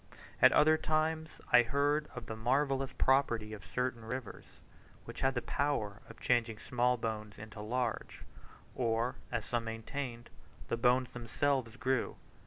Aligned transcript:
At 0.41 0.51
other 0.53 0.79
times 0.79 1.29
I 1.53 1.61
heard 1.61 2.07
of 2.15 2.25
the 2.25 2.35
marvellous 2.35 2.91
property 2.91 3.53
of 3.53 3.63
certain 3.63 4.03
rivers, 4.03 4.45
which 5.05 5.21
had 5.21 5.35
the 5.35 5.43
power 5.43 6.01
of 6.09 6.19
changing 6.19 6.57
small 6.57 6.97
bones 6.97 7.37
into 7.37 7.61
large; 7.61 8.23
or, 8.73 9.17
as 9.31 9.45
some 9.45 9.63
maintained, 9.65 10.31
the 10.69 10.75
bones 10.75 11.11
themselves 11.11 11.75
grew. 11.75 12.15